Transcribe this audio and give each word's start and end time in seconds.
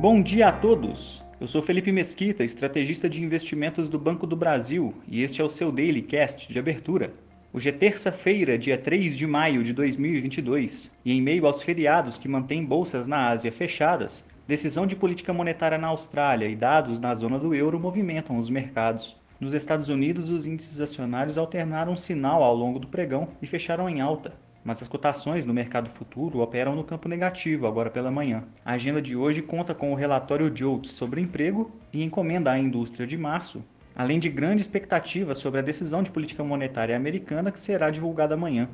Bom 0.00 0.22
dia 0.22 0.48
a 0.48 0.52
todos! 0.52 1.22
Eu 1.38 1.46
sou 1.46 1.60
Felipe 1.60 1.92
Mesquita, 1.92 2.42
estrategista 2.42 3.06
de 3.06 3.22
investimentos 3.22 3.86
do 3.86 3.98
Banco 3.98 4.26
do 4.26 4.34
Brasil, 4.34 4.94
e 5.06 5.22
este 5.22 5.42
é 5.42 5.44
o 5.44 5.48
seu 5.50 5.70
Daily 5.70 6.00
Cast 6.00 6.50
de 6.50 6.58
abertura. 6.58 7.12
Hoje 7.52 7.68
é 7.68 7.72
terça-feira, 7.72 8.56
dia 8.56 8.78
3 8.78 9.14
de 9.14 9.26
maio 9.26 9.62
de 9.62 9.74
2022, 9.74 10.90
e 11.04 11.12
em 11.12 11.20
meio 11.20 11.46
aos 11.46 11.62
feriados 11.62 12.16
que 12.16 12.28
mantêm 12.28 12.64
bolsas 12.64 13.06
na 13.06 13.28
Ásia 13.28 13.52
fechadas, 13.52 14.24
decisão 14.48 14.86
de 14.86 14.96
política 14.96 15.34
monetária 15.34 15.76
na 15.76 15.88
Austrália 15.88 16.48
e 16.48 16.56
dados 16.56 16.98
na 16.98 17.14
zona 17.14 17.38
do 17.38 17.54
euro 17.54 17.78
movimentam 17.78 18.38
os 18.38 18.48
mercados. 18.48 19.14
Nos 19.38 19.52
Estados 19.52 19.90
Unidos, 19.90 20.30
os 20.30 20.46
índices 20.46 20.80
acionários 20.80 21.36
alternaram 21.36 21.94
sinal 21.94 22.42
ao 22.42 22.56
longo 22.56 22.78
do 22.78 22.88
pregão 22.88 23.28
e 23.42 23.46
fecharam 23.46 23.86
em 23.86 24.00
alta, 24.00 24.32
mas 24.64 24.82
as 24.82 24.88
cotações 24.88 25.46
no 25.46 25.54
mercado 25.54 25.88
futuro 25.88 26.40
operam 26.40 26.74
no 26.74 26.84
campo 26.84 27.08
negativo 27.08 27.66
agora 27.66 27.90
pela 27.90 28.10
manhã. 28.10 28.44
A 28.64 28.72
agenda 28.72 29.00
de 29.00 29.16
hoje 29.16 29.42
conta 29.42 29.74
com 29.74 29.92
o 29.92 29.96
relatório 29.96 30.54
JOLTS 30.54 30.92
sobre 30.92 31.20
emprego 31.20 31.70
e 31.92 32.02
encomenda 32.02 32.50
à 32.50 32.58
indústria 32.58 33.06
de 33.06 33.16
março, 33.16 33.64
além 33.94 34.18
de 34.18 34.28
grande 34.28 34.62
expectativa 34.62 35.34
sobre 35.34 35.60
a 35.60 35.62
decisão 35.62 36.02
de 36.02 36.10
política 36.10 36.44
monetária 36.44 36.96
americana 36.96 37.50
que 37.50 37.60
será 37.60 37.90
divulgada 37.90 38.34
amanhã. 38.34 38.68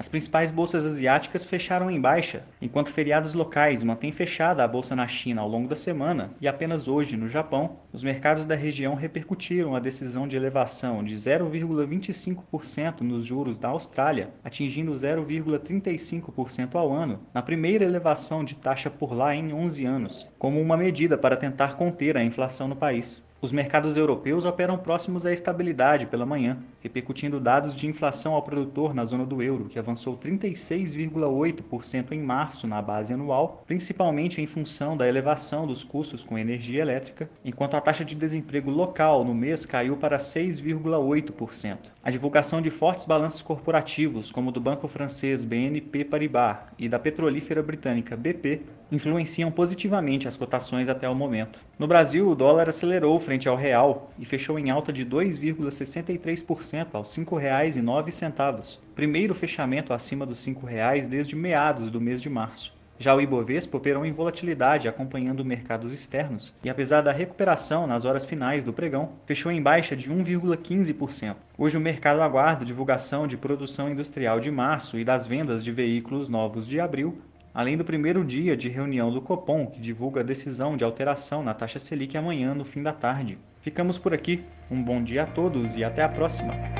As 0.00 0.08
principais 0.08 0.50
bolsas 0.50 0.86
asiáticas 0.86 1.44
fecharam 1.44 1.90
em 1.90 2.00
baixa, 2.00 2.42
enquanto 2.58 2.90
feriados 2.90 3.34
locais 3.34 3.82
mantêm 3.82 4.10
fechada 4.10 4.64
a 4.64 4.66
bolsa 4.66 4.96
na 4.96 5.06
China 5.06 5.42
ao 5.42 5.48
longo 5.48 5.68
da 5.68 5.76
semana 5.76 6.32
e 6.40 6.48
apenas 6.48 6.88
hoje 6.88 7.18
no 7.18 7.28
Japão, 7.28 7.76
os 7.92 8.02
mercados 8.02 8.46
da 8.46 8.54
região 8.54 8.94
repercutiram 8.94 9.76
a 9.76 9.78
decisão 9.78 10.26
de 10.26 10.36
elevação 10.36 11.04
de 11.04 11.14
0,25% 11.14 13.02
nos 13.02 13.26
juros 13.26 13.58
da 13.58 13.68
Austrália, 13.68 14.30
atingindo 14.42 14.90
0,35% 14.90 16.76
ao 16.76 16.90
ano, 16.90 17.20
na 17.34 17.42
primeira 17.42 17.84
elevação 17.84 18.42
de 18.42 18.54
taxa 18.54 18.88
por 18.88 19.12
lá 19.12 19.34
em 19.34 19.52
11 19.52 19.84
anos, 19.84 20.26
como 20.38 20.62
uma 20.62 20.78
medida 20.78 21.18
para 21.18 21.36
tentar 21.36 21.74
conter 21.74 22.16
a 22.16 22.24
inflação 22.24 22.66
no 22.66 22.74
país. 22.74 23.22
Os 23.42 23.52
mercados 23.52 23.96
europeus 23.96 24.44
operam 24.44 24.76
próximos 24.76 25.24
à 25.24 25.32
estabilidade 25.32 26.04
pela 26.04 26.26
manhã, 26.26 26.58
repercutindo 26.78 27.40
dados 27.40 27.74
de 27.74 27.86
inflação 27.86 28.34
ao 28.34 28.42
produtor 28.42 28.92
na 28.92 29.02
zona 29.06 29.24
do 29.24 29.42
euro, 29.42 29.64
que 29.64 29.78
avançou 29.78 30.14
36,8% 30.18 32.12
em 32.12 32.20
março 32.20 32.66
na 32.66 32.82
base 32.82 33.14
anual, 33.14 33.64
principalmente 33.66 34.42
em 34.42 34.46
função 34.46 34.94
da 34.94 35.08
elevação 35.08 35.66
dos 35.66 35.82
custos 35.82 36.22
com 36.22 36.36
energia 36.36 36.82
elétrica, 36.82 37.30
enquanto 37.42 37.76
a 37.76 37.80
taxa 37.80 38.04
de 38.04 38.14
desemprego 38.14 38.70
local 38.70 39.24
no 39.24 39.34
mês 39.34 39.64
caiu 39.64 39.96
para 39.96 40.18
6,8%. 40.18 41.78
A 42.04 42.10
divulgação 42.10 42.60
de 42.60 42.70
fortes 42.70 43.06
balanços 43.06 43.40
corporativos, 43.40 44.30
como 44.30 44.52
do 44.52 44.60
banco 44.60 44.86
francês 44.86 45.46
BNP 45.46 46.04
Paribas 46.04 46.58
e 46.78 46.90
da 46.90 46.98
petrolífera 46.98 47.62
britânica 47.62 48.14
BP, 48.18 48.60
influenciam 48.92 49.50
positivamente 49.50 50.26
as 50.26 50.36
cotações 50.36 50.88
até 50.88 51.08
o 51.08 51.14
momento. 51.14 51.60
No 51.78 51.86
Brasil, 51.86 52.28
o 52.28 52.34
dólar 52.34 52.68
acelerou 52.68 53.18
frente 53.30 53.48
ao 53.48 53.54
real 53.54 54.10
e 54.18 54.24
fechou 54.24 54.58
em 54.58 54.70
alta 54.70 54.92
de 54.92 55.06
2,63% 55.06 56.88
aos 56.94 57.16
R$ 57.16 57.24
5,09, 57.24 58.78
primeiro 58.92 59.36
fechamento 59.36 59.92
acima 59.92 60.26
dos 60.26 60.44
R$ 60.44 60.52
5,00 60.52 61.06
desde 61.06 61.36
meados 61.36 61.92
do 61.92 62.00
mês 62.00 62.20
de 62.20 62.28
março. 62.28 62.76
Já 62.98 63.14
o 63.14 63.20
Ibovespa 63.20 63.76
operou 63.76 64.04
em 64.04 64.10
volatilidade 64.10 64.88
acompanhando 64.88 65.44
mercados 65.44 65.94
externos 65.94 66.52
e, 66.64 66.68
apesar 66.68 67.02
da 67.02 67.12
recuperação 67.12 67.86
nas 67.86 68.04
horas 68.04 68.26
finais 68.26 68.64
do 68.64 68.72
pregão, 68.72 69.12
fechou 69.24 69.52
em 69.52 69.62
baixa 69.62 69.94
de 69.94 70.10
1,15%. 70.10 71.36
Hoje 71.56 71.76
o 71.76 71.80
mercado 71.80 72.22
aguarda 72.22 72.64
divulgação 72.64 73.28
de 73.28 73.36
produção 73.36 73.88
industrial 73.88 74.40
de 74.40 74.50
março 74.50 74.98
e 74.98 75.04
das 75.04 75.24
vendas 75.24 75.62
de 75.62 75.70
veículos 75.70 76.28
novos 76.28 76.66
de 76.66 76.80
abril, 76.80 77.16
além 77.52 77.76
do 77.76 77.84
primeiro 77.84 78.24
dia 78.24 78.56
de 78.56 78.68
reunião 78.68 79.10
do 79.10 79.20
Copom, 79.20 79.66
que 79.66 79.80
divulga 79.80 80.20
a 80.20 80.24
decisão 80.24 80.76
de 80.76 80.84
alteração 80.84 81.42
na 81.42 81.54
taxa 81.54 81.78
Selic 81.78 82.16
amanhã 82.16 82.54
no 82.54 82.64
fim 82.64 82.82
da 82.82 82.92
tarde. 82.92 83.38
Ficamos 83.60 83.98
por 83.98 84.14
aqui. 84.14 84.44
Um 84.70 84.82
bom 84.82 85.02
dia 85.02 85.24
a 85.24 85.26
todos 85.26 85.76
e 85.76 85.84
até 85.84 86.02
a 86.02 86.08
próxima. 86.08 86.79